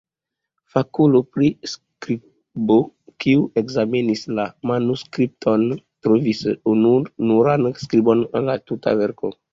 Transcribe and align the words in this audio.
Fakulo 0.75 1.19
pri 1.35 1.49
skribo, 1.73 2.77
kiu 3.25 3.43
ekzamenis 3.63 4.25
la 4.39 4.47
manuskripton, 4.71 5.67
trovis 6.07 6.43
ununuran 6.75 7.69
skribon 7.85 8.29
en 8.41 8.51
la 8.53 8.61
tuta 8.73 8.99
verko. 9.05 9.33